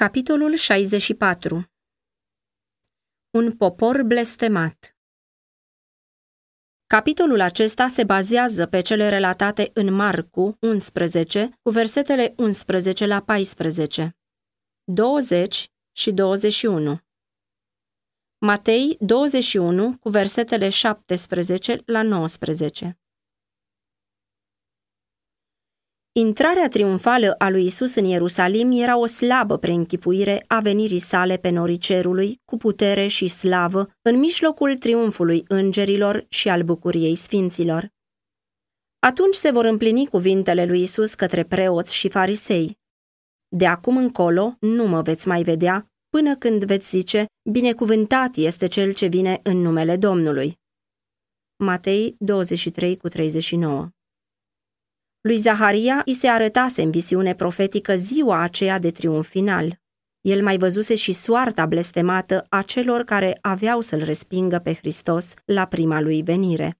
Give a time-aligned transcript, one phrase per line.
[0.00, 1.70] Capitolul 64
[3.30, 4.96] Un popor blestemat
[6.86, 14.16] Capitolul acesta se bazează pe cele relatate în Marcu 11, cu versetele 11 la 14,
[14.84, 16.98] 20 și 21.
[18.38, 22.99] Matei 21, cu versetele 17 la 19.
[26.12, 31.50] Intrarea triumfală a lui Isus în Ierusalim era o slabă preînchipuire a venirii sale pe
[31.50, 37.88] norii cerului, cu putere și slavă, în mijlocul triumfului îngerilor și al bucuriei sfinților.
[38.98, 42.78] Atunci se vor împlini cuvintele lui Isus către preoți și farisei.
[43.48, 48.92] De acum încolo nu mă veți mai vedea, până când veți zice, binecuvântat este cel
[48.92, 50.58] ce vine în numele Domnului.
[51.56, 53.88] Matei 23 cu 39
[55.20, 59.80] lui Zaharia i se arătase în visiune profetică ziua aceea de triumf final.
[60.20, 65.66] El mai văzuse și soarta blestemată a celor care aveau să-l respingă pe Hristos la
[65.66, 66.78] prima lui venire.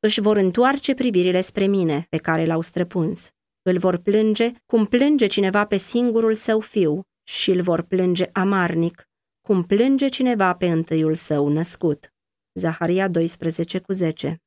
[0.00, 3.30] Își vor întoarce privirile spre mine, pe care l-au străpuns.
[3.62, 9.08] Îl vor plânge cum plânge cineva pe singurul său fiu și îl vor plânge amarnic,
[9.40, 12.14] cum plânge cineva pe întâiul său născut.
[12.52, 14.40] Zaharia 12 cu 10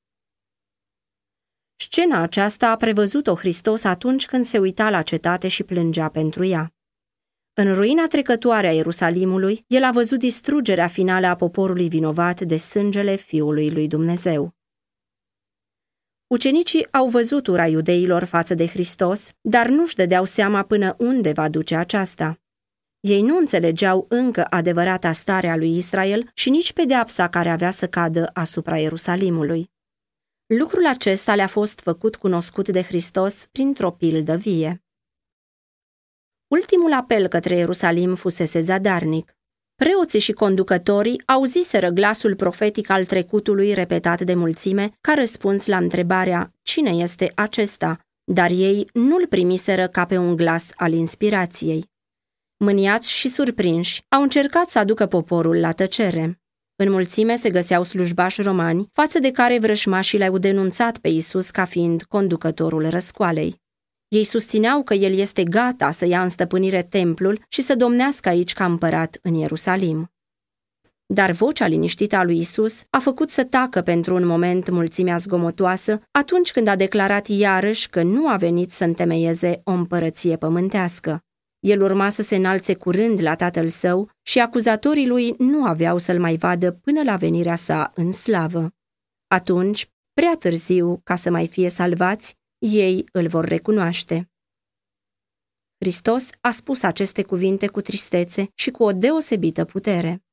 [1.82, 6.74] Scena aceasta a prevăzut-o Hristos atunci când se uita la cetate și plângea pentru ea.
[7.54, 13.16] În ruina trecătoare a Ierusalimului, el a văzut distrugerea finală a poporului vinovat de sângele
[13.16, 14.54] Fiului lui Dumnezeu.
[16.28, 21.50] Ucenicii au văzut ura iudeilor față de Hristos, dar nu-și dădeau seama până unde va
[21.50, 22.40] duce aceasta.
[23.00, 27.88] Ei nu înțelegeau încă adevărata stare a lui Israel și nici pedeapsa care avea să
[27.88, 29.70] cadă asupra Ierusalimului.
[30.58, 34.84] Lucrul acesta le-a fost făcut cunoscut de Hristos printr-o pildă vie.
[36.48, 39.38] Ultimul apel către Ierusalim fusese zadarnic.
[39.76, 46.54] Preoții și conducătorii auziseră glasul profetic al trecutului repetat de mulțime ca răspuns la întrebarea
[46.62, 51.86] cine este acesta, dar ei nu-l primiseră ca pe un glas al inspirației.
[52.58, 56.39] Mâniați și surprinși, au încercat să aducă poporul la tăcere.
[56.82, 61.66] În mulțime se găseau slujbași romani, față de care vrășmașii le-au denunțat pe Isus ca
[61.66, 63.62] fiind conducătorul răscoalei.
[64.08, 68.54] Ei susțineau că el este gata să ia în stăpânire templul și să domnească aici
[68.54, 70.12] ca împărat în Ierusalim.
[71.06, 76.02] Dar vocea liniștită a lui Isus a făcut să tacă pentru un moment mulțimea zgomotoasă
[76.12, 81.24] atunci când a declarat iarăși că nu a venit să întemeieze o împărăție pământească.
[81.60, 86.20] El urma să se înalțe curând la tatăl său și acuzatorii lui nu aveau să-l
[86.20, 88.72] mai vadă până la venirea sa în slavă.
[89.28, 94.30] Atunci, prea târziu ca să mai fie salvați, ei îl vor recunoaște.
[95.80, 100.24] Hristos a spus aceste cuvinte cu tristețe și cu o deosebită putere.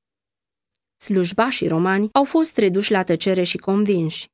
[0.97, 4.28] Slujbașii romani au fost reduși la tăcere și convinși.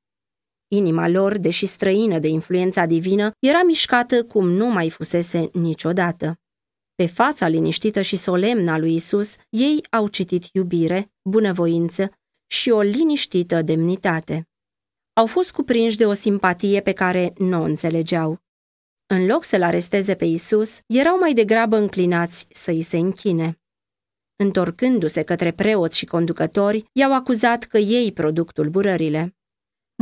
[0.68, 6.41] Inima lor, deși străină de influența divină, era mișcată cum nu mai fusese niciodată.
[6.94, 12.10] Pe fața liniștită și solemnă a lui Isus, ei au citit iubire, bunăvoință
[12.46, 14.48] și o liniștită demnitate.
[15.12, 18.40] Au fost cuprinși de o simpatie pe care nu o înțelegeau.
[19.06, 23.60] În loc să-l aresteze pe Isus, erau mai degrabă înclinați să îi se închine.
[24.36, 29.36] Întorcându-se către preoți și conducători, i-au acuzat că ei produc tulburările.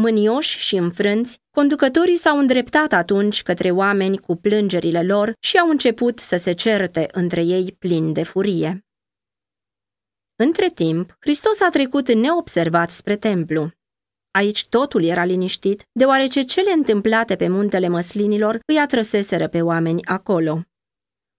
[0.01, 6.19] Mânioși și înfrânți, conducătorii s-au îndreptat atunci către oameni cu plângerile lor și au început
[6.19, 8.85] să se certe între ei plini de furie.
[10.37, 13.71] Între timp, Hristos a trecut neobservat spre templu.
[14.31, 20.63] Aici totul era liniștit, deoarece cele întâmplate pe muntele măslinilor îi atrăseseră pe oameni acolo.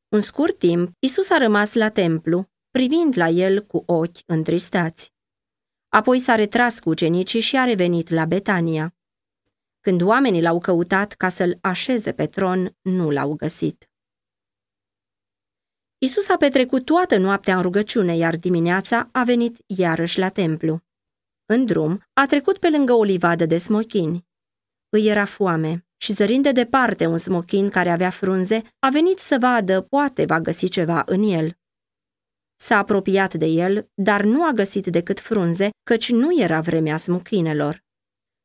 [0.10, 5.14] Un scurt timp, Isus a rămas la templu, privind la el cu ochi întristați.
[5.94, 8.96] Apoi s-a retras cu ucenicii și a revenit la Betania.
[9.80, 13.90] Când oamenii l-au căutat ca să-l așeze pe tron, nu l-au găsit.
[15.98, 20.80] Isus a petrecut toată noaptea în rugăciune, iar dimineața a venit iarăși la templu.
[21.46, 24.26] În drum, a trecut pe lângă o livadă de smochini.
[24.90, 29.38] Îi era foame și zărind de departe un smochin care avea frunze, a venit să
[29.40, 31.61] vadă, poate va găsi ceva în el.
[32.62, 37.84] S-a apropiat de el, dar nu a găsit decât frunze, căci nu era vremea smuchinelor.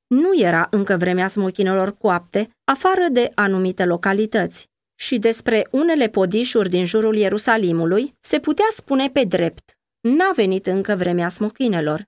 [0.07, 4.67] Nu era încă vremea smochinelor coapte, afară de anumite localități.
[4.99, 10.95] Și despre unele podișuri din jurul Ierusalimului se putea spune pe drept, n-a venit încă
[10.95, 12.05] vremea smochinelor.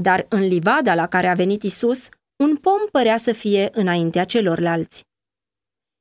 [0.00, 5.04] Dar în livada la care a venit Isus, un pom părea să fie înaintea celorlalți.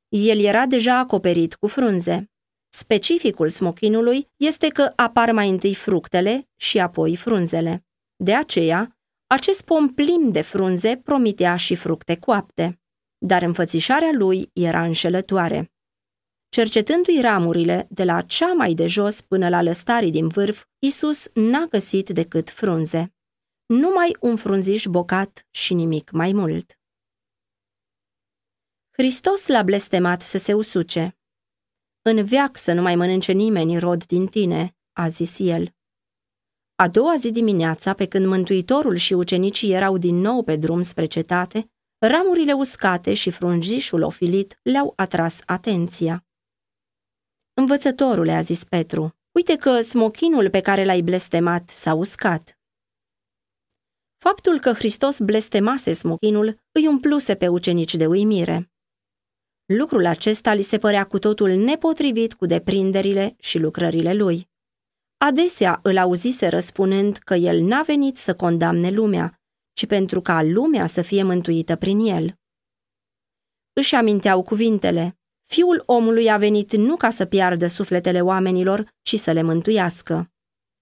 [0.09, 2.31] El era deja acoperit cu frunze.
[2.73, 7.85] Specificul smochinului este că apar mai întâi fructele și apoi frunzele.
[8.15, 8.97] De aceea,
[9.27, 12.81] acest pom plin de frunze promitea și fructe coapte,
[13.18, 15.71] dar înfățișarea lui era înșelătoare.
[16.50, 21.65] Cercetându-i ramurile de la cea mai de jos până la lăstarii din vârf, Isus n-a
[21.65, 23.13] găsit decât frunze.
[23.65, 26.79] Numai un frunziș bocat și nimic mai mult.
[28.91, 31.15] Hristos l-a blestemat să se usuce.
[32.03, 35.74] În veac să nu mai mănânce nimeni rod din tine, a zis el.
[36.75, 41.06] A doua zi dimineața, pe când Mântuitorul și ucenicii erau din nou pe drum spre
[41.06, 46.25] cetate, ramurile uscate și frunzișul ofilit le-au atras atenția.
[47.53, 52.59] Învățătorule, a zis Petru, uite că smochinul pe care l-ai blestemat s-a uscat.
[54.18, 58.70] Faptul că Hristos blestemase smochinul îi umpluse pe ucenici de uimire.
[59.77, 64.50] Lucrul acesta li se părea cu totul nepotrivit cu deprinderile și lucrările lui.
[65.18, 69.39] Adesea îl auzise răspunând că el n-a venit să condamne lumea,
[69.73, 72.35] ci pentru ca lumea să fie mântuită prin el.
[73.73, 79.31] Își aminteau cuvintele, Fiul omului a venit nu ca să piardă sufletele oamenilor, ci să
[79.31, 80.31] le mântuiască.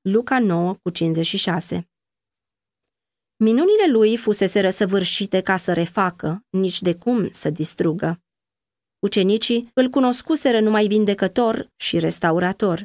[0.02, 1.90] Luca 9 cu 56
[3.36, 8.22] Minunile lui fusese răsăvârșite ca să refacă, nici de cum să distrugă.
[9.00, 12.84] Ucenicii îl cunoscuseră numai vindecător și restaurator.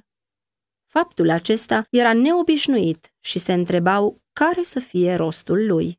[0.90, 5.98] Faptul acesta era neobișnuit și se întrebau care să fie rostul lui.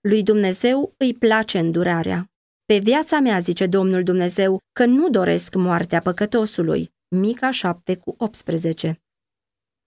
[0.00, 2.30] Lui Dumnezeu îi place îndurarea.
[2.64, 6.92] Pe viața mea, zice Domnul Dumnezeu, că nu doresc moartea păcătosului.
[7.08, 9.00] Mica 7 cu 18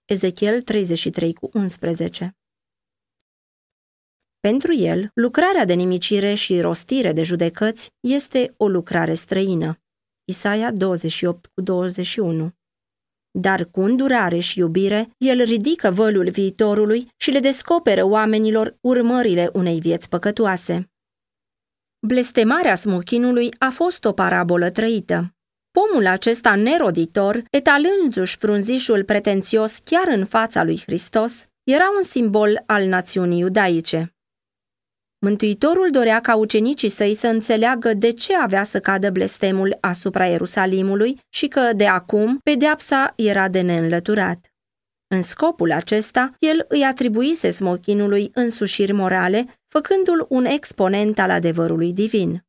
[0.05, 2.35] Ezechiel 33 cu 11
[4.47, 9.79] Pentru el, lucrarea de nimicire și rostire de judecăți este o lucrare străină.
[10.25, 12.51] Isaia 28 cu 21
[13.39, 19.79] dar cu îndurare și iubire, el ridică vălul viitorului și le descoperă oamenilor urmările unei
[19.79, 20.91] vieți păcătoase.
[22.07, 25.35] Blestemarea smochinului a fost o parabolă trăită.
[25.71, 32.87] Pomul acesta neroditor, etalându-și frunzișul pretențios chiar în fața lui Hristos, era un simbol al
[32.87, 34.12] națiunii iudaice.
[35.23, 41.19] Mântuitorul dorea ca ucenicii săi să înțeleagă de ce avea să cadă blestemul asupra Ierusalimului
[41.29, 44.53] și că, de acum, pedeapsa era de neînlăturat.
[45.07, 52.45] În scopul acesta, el îi atribuise smochinului însușiri morale, făcându-l un exponent al adevărului divin.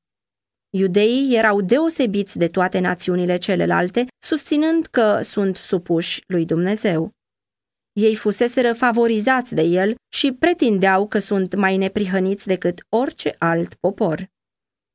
[0.70, 7.11] Iudeii erau deosebiți de toate națiunile celelalte, susținând că sunt supuși lui Dumnezeu.
[8.00, 14.29] Ei fuseseră favorizați de el și pretindeau că sunt mai neprihăniți decât orice alt popor.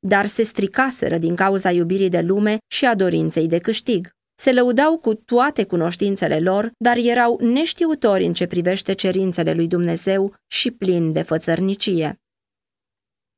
[0.06, 4.10] Dar se stricaseră din cauza iubirii de lume și a dorinței de câștig.
[4.34, 10.34] Se lăudau cu toate cunoștințele lor, dar erau neștiutori în ce privește cerințele lui Dumnezeu
[10.46, 12.20] și plini de fățărnicie.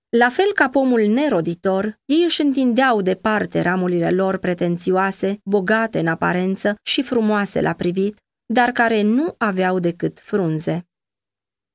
[0.09, 6.75] La fel ca pomul neroditor, ei își întindeau departe ramurile lor pretențioase, bogate în aparență
[6.83, 8.17] și frumoase la privit,
[8.53, 10.87] dar care nu aveau decât frunze.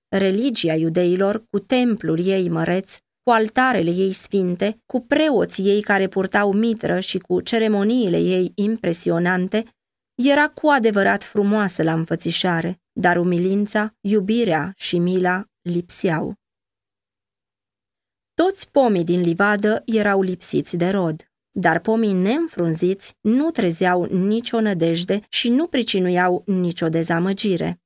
[0.08, 6.52] Religia iudeilor, cu templul ei măreț, cu altarele ei sfinte, cu preoții ei care purtau
[6.52, 9.66] mitră și cu ceremoniile ei impresionante,
[10.16, 16.34] era cu adevărat frumoasă la înfățișare, dar umilința, iubirea și mila lipseau.
[18.34, 25.20] Toți pomii din livadă erau lipsiți de rod, dar pomii neînfrunziți nu trezeau nicio nădejde
[25.30, 27.82] și nu pricinuiau nicio dezamăgire.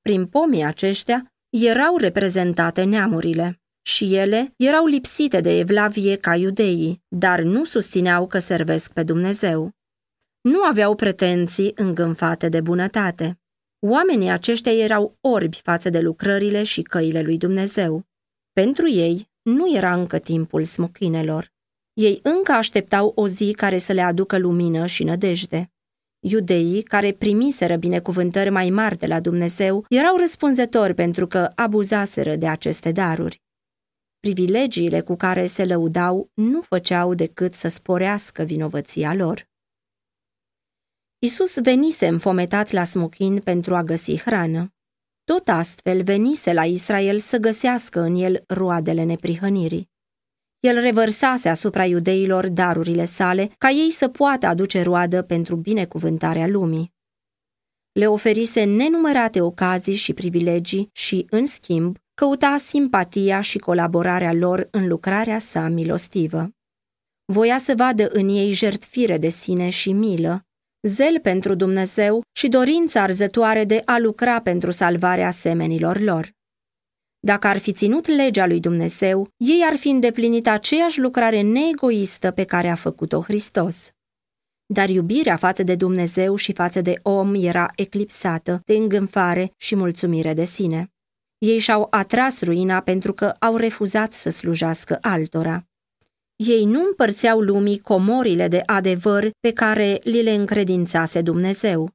[0.00, 7.40] Prin pomii aceștia erau reprezentate neamurile și ele erau lipsite de evlavie ca iudeii, dar
[7.40, 9.70] nu susțineau că servesc pe Dumnezeu.
[10.40, 13.40] Nu aveau pretenții îngânfate de bunătate.
[13.86, 18.04] Oamenii aceștia erau orbi față de lucrările și căile lui Dumnezeu.
[18.52, 21.54] Pentru ei nu era încă timpul smochinelor.
[21.96, 25.70] Ei încă așteptau o zi care să le aducă lumină și nădejde.
[26.20, 32.48] Iudeii, care primiseră binecuvântări mai mari de la Dumnezeu, erau răspunzători pentru că abuzaseră de
[32.48, 33.42] aceste daruri.
[34.20, 39.48] Privilegiile cu care se lăudau nu făceau decât să sporească vinovăția lor.
[41.18, 44.74] Isus venise înfometat la smochin pentru a găsi hrană.
[45.24, 49.94] Tot astfel venise la Israel să găsească în el roadele neprihănirii.
[50.66, 56.92] El revărsase asupra iudeilor darurile sale ca ei să poată aduce roadă pentru binecuvântarea lumii.
[57.92, 64.86] Le oferise nenumărate ocazii și privilegii și, în schimb, căuta simpatia și colaborarea lor în
[64.88, 66.50] lucrarea sa milostivă.
[67.24, 70.46] Voia să vadă în ei jertfire de sine și milă,
[70.86, 76.35] zel pentru Dumnezeu și dorința arzătoare de a lucra pentru salvarea semenilor lor.
[77.20, 82.44] Dacă ar fi ținut legea lui Dumnezeu, ei ar fi îndeplinit aceeași lucrare neegoistă pe
[82.44, 83.90] care a făcut-o Hristos.
[84.66, 90.34] Dar iubirea față de Dumnezeu și față de om era eclipsată de îngânfare și mulțumire
[90.34, 90.90] de sine.
[91.38, 95.66] Ei și-au atras ruina pentru că au refuzat să slujească altora.
[96.36, 101.90] Ei nu împărțeau lumii comorile de adevăr pe care li le încredințase Dumnezeu.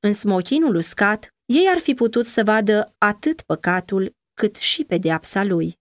[0.00, 5.80] În smochinul uscat, ei ar fi putut să vadă atât păcatul cât și pedeapsa lui.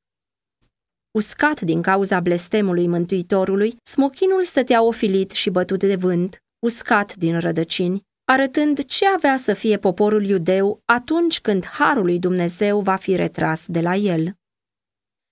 [1.11, 8.01] Uscat din cauza blestemului Mântuitorului, smochinul stătea ofilit și bătut de vânt, uscat din rădăcini,
[8.25, 13.65] arătând ce avea să fie poporul iudeu atunci când harul lui Dumnezeu va fi retras
[13.65, 14.35] de la el.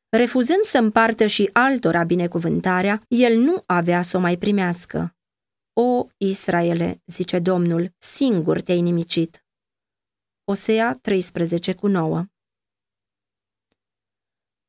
[0.09, 5.15] Refuzând să împartă și altora binecuvântarea, el nu avea să o mai primească.
[5.73, 9.43] O, Israele, zice Domnul, singur te-ai nimicit.
[10.43, 12.25] Osea 13 cu 9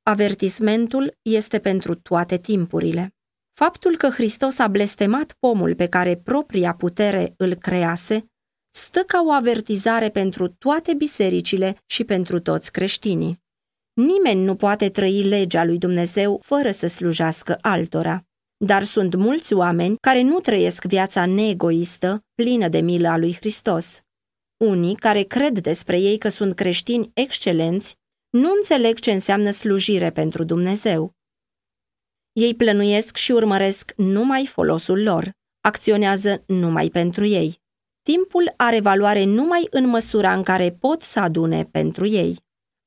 [0.02, 3.14] Avertismentul este pentru toate timpurile.
[3.50, 8.24] Faptul că Hristos a blestemat pomul pe care propria putere îl crease,
[8.70, 13.40] stă ca o avertizare pentru toate bisericile și pentru toți creștinii.
[13.92, 18.24] Nimeni nu poate trăi legea lui Dumnezeu fără să slujească altora.
[18.64, 24.02] Dar sunt mulți oameni care nu trăiesc viața neegoistă, plină de milă a lui Hristos.
[24.56, 27.98] Unii care cred despre ei că sunt creștini excelenți,
[28.30, 31.14] nu înțeleg ce înseamnă slujire pentru Dumnezeu.
[32.32, 37.60] Ei plănuiesc și urmăresc numai folosul lor, acționează numai pentru ei.
[38.02, 42.36] Timpul are valoare numai în măsura în care pot să adune pentru ei.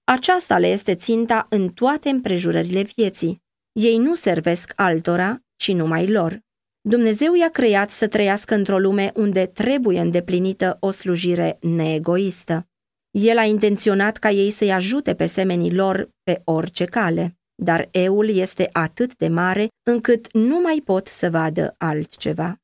[0.04, 3.42] Aceasta le este ținta în toate împrejurările vieții.
[3.72, 6.40] Ei nu servesc altora, ci numai lor.
[6.82, 12.68] Dumnezeu i-a creat să trăiască într-o lume unde trebuie îndeplinită o slujire neegoistă.
[13.20, 18.30] El a intenționat ca ei să-i ajute pe semenii lor pe orice cale, dar eul
[18.30, 22.62] este atât de mare încât nu mai pot să vadă altceva.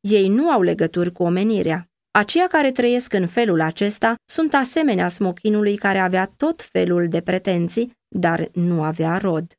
[0.00, 1.88] Ei nu au legături cu omenirea.
[2.10, 7.92] Aceia care trăiesc în felul acesta sunt asemenea smochinului care avea tot felul de pretenții,
[8.08, 9.52] dar nu avea rod.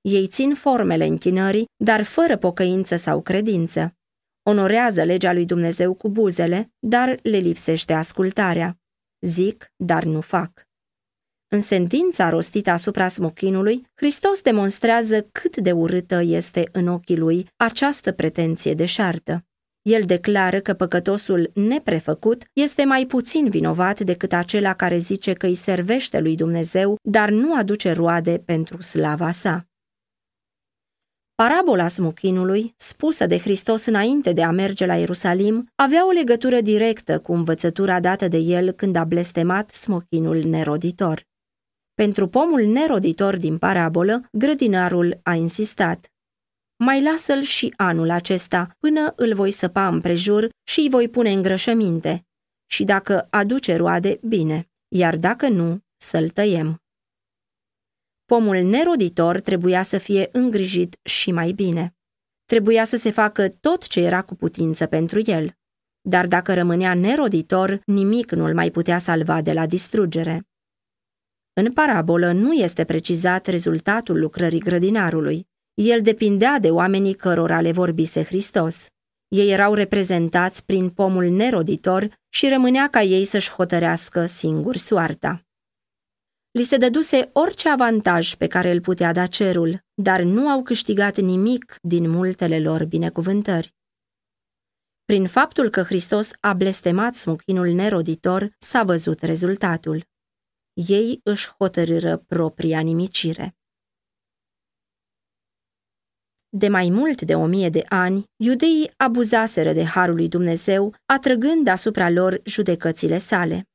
[0.00, 3.94] Ei țin formele închinării, dar fără pocăință sau credință.
[4.42, 8.78] Onorează legea lui Dumnezeu cu buzele, dar le lipsește ascultarea.
[9.24, 10.66] Zic, dar nu fac.
[11.48, 18.12] În sentința rostită asupra smochinului, Hristos demonstrează cât de urâtă este în ochii lui această
[18.12, 19.44] pretenție deșartă.
[19.82, 25.54] El declară că păcătosul neprefăcut este mai puțin vinovat decât acela care zice că îi
[25.54, 29.66] servește lui Dumnezeu, dar nu aduce roade pentru slava sa.
[31.36, 37.18] Parabola smuchinului, spusă de Hristos înainte de a merge la Ierusalim, avea o legătură directă
[37.18, 41.26] cu învățătura dată de el când a blestemat smochinul neroditor.
[41.94, 46.12] Pentru pomul neroditor din parabolă, grădinarul a insistat.
[46.76, 52.26] Mai lasă-l și anul acesta, până îl voi săpa împrejur și îi voi pune îngrășăminte.
[52.66, 56.83] Și dacă aduce roade, bine, iar dacă nu, să-l tăiem.
[58.24, 61.94] Pomul neroditor trebuia să fie îngrijit și mai bine.
[62.44, 65.52] Trebuia să se facă tot ce era cu putință pentru el.
[66.00, 70.46] Dar dacă rămânea neroditor, nimic nu-l mai putea salva de la distrugere.
[71.52, 75.46] În parabolă nu este precizat rezultatul lucrării grădinarului.
[75.74, 78.86] El depindea de oamenii cărora le vorbise Hristos.
[79.28, 85.43] Ei erau reprezentați prin pomul neroditor și rămânea ca ei să-și hotărească singur soarta.
[86.58, 91.16] Li se dăduse orice avantaj pe care îl putea da cerul, dar nu au câștigat
[91.16, 93.74] nimic din multele lor binecuvântări.
[95.04, 100.06] Prin faptul că Hristos a blestemat smuchinul neroditor, s-a văzut rezultatul.
[100.88, 103.56] Ei își hotărâră propria nimicire.
[106.48, 111.66] De mai mult de o mie de ani, iudeii abuzaseră de harul lui Dumnezeu, atrăgând
[111.66, 113.68] asupra lor judecățile sale.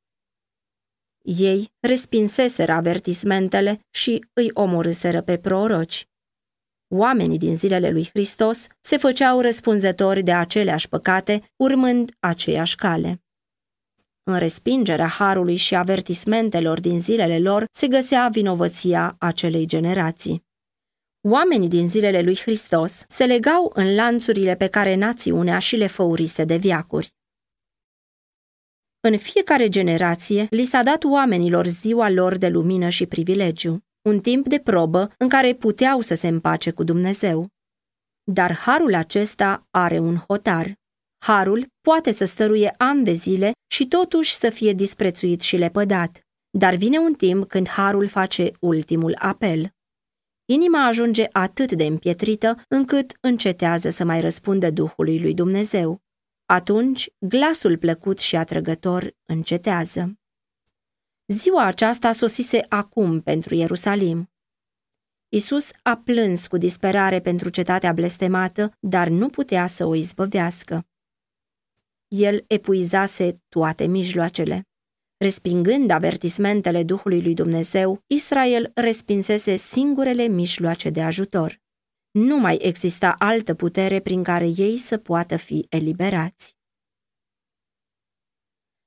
[1.36, 6.08] Ei respinseseră avertismentele și îi omorâseră pe proroci.
[6.94, 13.22] Oamenii din zilele lui Hristos se făceau răspunzători de aceleași păcate, urmând aceeași cale.
[14.22, 20.44] În respingerea harului și avertismentelor din zilele lor se găsea vinovăția acelei generații.
[21.28, 26.44] Oamenii din zilele lui Hristos se legau în lanțurile pe care națiunea și le făurise
[26.44, 27.18] de viacuri.
[29.02, 34.48] În fiecare generație li s-a dat oamenilor ziua lor de lumină și privilegiu, un timp
[34.48, 37.48] de probă în care puteau să se împace cu Dumnezeu.
[38.32, 40.72] Dar harul acesta are un hotar.
[41.24, 46.20] Harul poate să stăruie ani de zile și totuși să fie disprețuit și lepădat.
[46.58, 49.70] Dar vine un timp când harul face ultimul apel.
[50.44, 56.00] Inima ajunge atât de împietrită încât încetează să mai răspundă Duhului lui Dumnezeu.
[56.50, 60.18] Atunci, glasul plăcut și atrăgător încetează.
[61.26, 64.30] Ziua aceasta sosise acum pentru Ierusalim.
[65.28, 70.86] Isus a plâns cu disperare pentru cetatea blestemată, dar nu putea să o izbăvească.
[72.08, 74.68] El epuizase toate mijloacele.
[75.16, 81.60] Respingând avertismentele Duhului lui Dumnezeu, Israel respinsese singurele mijloace de ajutor.
[82.10, 86.56] Nu mai exista altă putere prin care ei să poată fi eliberați.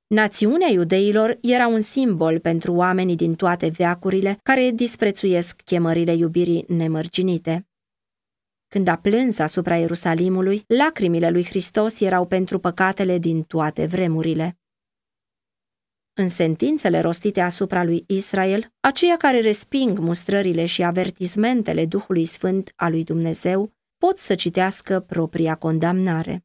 [0.06, 7.68] Națiunea iudeilor era un simbol pentru oamenii din toate veacurile care disprețuiesc chemările iubirii nemărginite.
[8.68, 14.58] Când a plâns asupra Ierusalimului, lacrimile lui Hristos erau pentru păcatele din toate vremurile.
[16.16, 22.90] În sentințele rostite asupra lui Israel, aceia care resping mustrările și avertismentele Duhului Sfânt al
[22.90, 26.44] lui Dumnezeu pot să citească propria condamnare.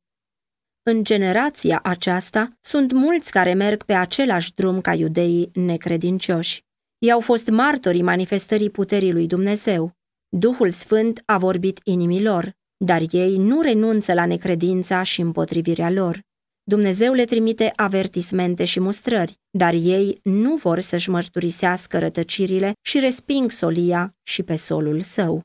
[0.84, 6.64] În generația aceasta sunt mulți care merg pe același drum ca iudeii necredincioși.
[6.98, 9.92] Ei au fost martorii manifestării puterii lui Dumnezeu.
[10.30, 12.52] Duhul Sfânt a vorbit inimilor,
[12.86, 16.28] dar ei nu renunță la necredința și împotrivirea lor.
[16.70, 23.52] Dumnezeu le trimite avertismente și mustrări, dar ei nu vor să-și mărturisească rătăcirile și resping
[23.52, 25.44] solia și pe solul său.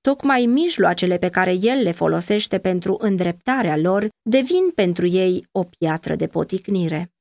[0.00, 6.14] Tocmai mijloacele pe care el le folosește pentru îndreptarea lor devin pentru ei o piatră
[6.14, 7.12] de poticnire.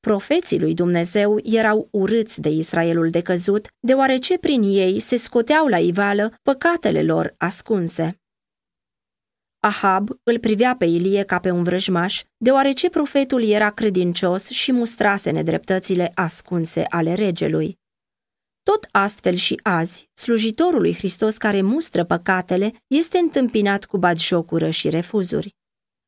[0.00, 6.34] Profeții lui Dumnezeu erau urâți de Israelul decăzut, deoarece prin ei se scoteau la ivală
[6.42, 8.19] păcatele lor ascunse.
[9.60, 15.30] Ahab îl privea pe Ilie ca pe un vrăjmaș, deoarece profetul era credincios și mustrase
[15.30, 17.78] nedreptățile ascunse ale regelui.
[18.62, 24.88] Tot astfel și azi, slujitorul lui Hristos care mustră păcatele este întâmpinat cu batjocură și
[24.88, 25.54] refuzuri.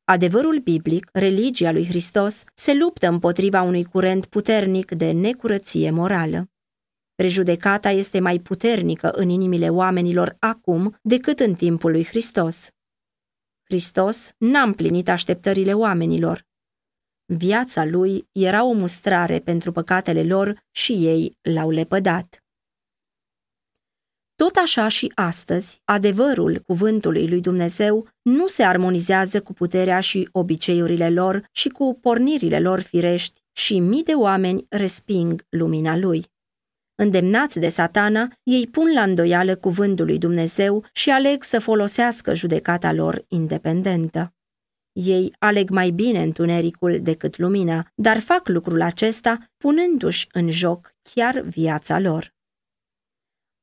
[0.05, 6.47] Adevărul biblic, religia lui Hristos, se luptă împotriva unui curent puternic de necurăție morală.
[7.15, 12.67] Prejudecata este mai puternică în inimile oamenilor acum decât în timpul lui Hristos.
[13.73, 16.45] Hristos n-a împlinit așteptările oamenilor.
[17.25, 22.43] Viața lui era o mustrare pentru păcatele lor și ei l-au lepădat.
[24.35, 31.09] Tot așa și astăzi, adevărul cuvântului lui Dumnezeu nu se armonizează cu puterea și obiceiurile
[31.09, 36.25] lor și cu pornirile lor firești și mii de oameni resping lumina lui.
[36.95, 42.91] Îndemnați de satana, ei pun la îndoială cuvântul lui Dumnezeu și aleg să folosească judecata
[42.91, 44.33] lor independentă.
[44.91, 51.39] Ei aleg mai bine întunericul decât lumina, dar fac lucrul acesta punându-și în joc chiar
[51.39, 52.33] viața lor.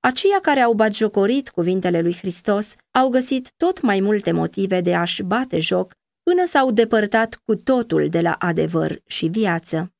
[0.01, 5.23] Aceia care au batjocorit cuvintele lui Hristos au găsit tot mai multe motive de a-și
[5.23, 9.93] bate joc până s-au depărtat cu totul de la adevăr și viață.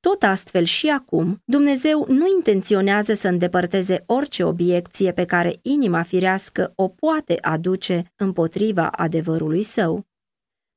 [0.00, 6.72] Tot astfel și acum, Dumnezeu nu intenționează să îndepărteze orice obiecție pe care inima firească
[6.74, 10.06] o poate aduce împotriva adevărului său.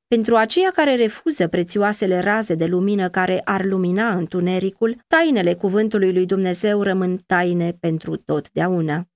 [0.08, 6.26] Pentru aceia care refuză prețioasele raze de lumină care ar lumina întunericul, tainele cuvântului lui
[6.26, 9.08] Dumnezeu rămân taine pentru totdeauna.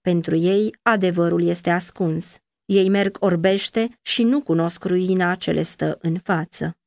[0.00, 2.38] Pentru ei, adevărul este ascuns.
[2.64, 6.77] Ei merg orbește și nu cunosc ruina ce le stă în față.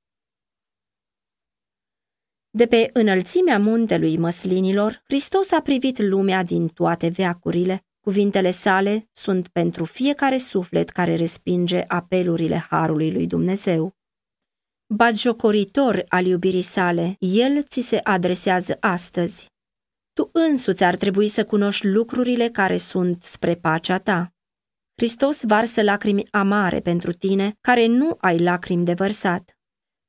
[2.53, 9.47] De pe înălțimea muntelui măslinilor, Hristos a privit lumea din toate veacurile Cuvintele sale sunt
[9.47, 13.95] pentru fiecare suflet care respinge apelurile Harului lui Dumnezeu.
[14.93, 19.45] Batjocoritor al iubirii sale, el ți se adresează astăzi.
[20.13, 24.33] Tu însuți ar trebui să cunoști lucrurile care sunt spre pacea ta.
[24.95, 29.57] Hristos varsă lacrimi amare pentru tine, care nu ai lacrimi de vărsat.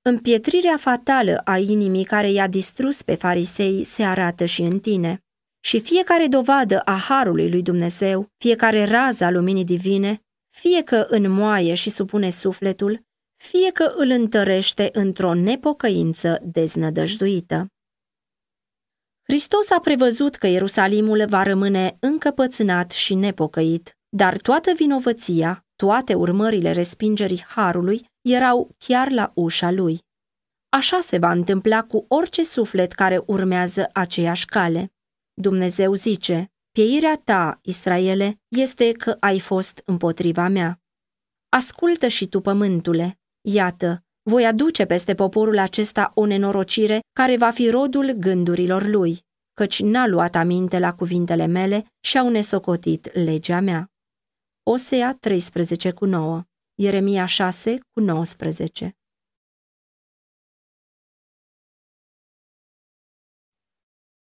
[0.04, 5.22] Împietrirea fatală a inimii care i-a distrus pe farisei se arată și în tine.
[5.64, 10.22] Și fiecare dovadă a harului lui Dumnezeu, fiecare rază a luminii divine,
[10.56, 13.02] fie că înmoaie și supune sufletul,
[13.36, 17.66] fie că îl întărește într-o nepocăință deznădăjduită.
[19.22, 26.72] Hristos a prevăzut că Ierusalimul va rămâne încăpățânat și nepocăit, dar toată vinovăția, toate urmările
[26.72, 30.00] respingerii harului erau chiar la ușa lui.
[30.68, 34.92] Așa se va întâmpla cu orice suflet care urmează aceeași cale.
[35.35, 40.80] Dumnezeu zice, Pieirea ta, Israele, este că ai fost împotriva mea.
[41.48, 47.70] Ascultă și tu, pământule, iată, voi aduce peste poporul acesta o nenorocire care va fi
[47.70, 53.91] rodul gândurilor lui, căci n-a luat aminte la cuvintele mele și au nesocotit legea mea.
[54.64, 56.42] Osea 13 cu 9,
[56.75, 58.96] Ieremia 6 cu 19